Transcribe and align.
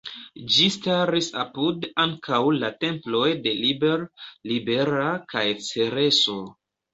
Ĝi 0.53 0.63
staris 0.75 1.27
apud 1.41 1.85
ankaŭ 2.03 2.39
la 2.63 2.71
temploj 2.85 3.27
de 3.45 3.53
Liber, 3.59 4.07
Libera 4.53 5.05
kaj 5.35 5.45
Cereso. 5.69 6.41